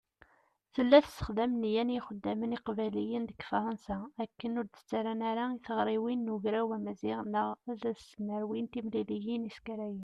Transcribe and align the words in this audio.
Tella 0.75 0.97
tessexdam 1.05 1.51
nniya 1.55 1.83
n 1.85 1.93
yixeddamen 1.95 2.55
iqbayliyen 2.57 3.25
deg 3.29 3.39
Fṛansa 3.49 3.97
akken 4.23 4.57
ur 4.59 4.65
d-ttarran 4.67 5.21
ara 5.29 5.45
i 5.51 5.59
tiɣriwin 5.65 6.23
n 6.29 6.33
Ugraw 6.35 6.69
Amaziɣ 6.77 7.19
neɣ 7.31 7.47
ad 7.71 7.81
s-nerwin 8.07 8.65
timliliyin 8.73 9.49
iskarayen. 9.49 9.99